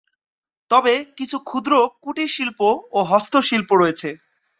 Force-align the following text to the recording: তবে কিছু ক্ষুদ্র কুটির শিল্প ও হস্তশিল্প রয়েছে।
তবে 0.71 0.93
কিছু 1.17 1.37
ক্ষুদ্র 1.41 1.73
কুটির 2.03 2.29
শিল্প 2.35 2.59
ও 2.91 2.99
হস্তশিল্প 3.03 3.69
রয়েছে। 3.73 4.09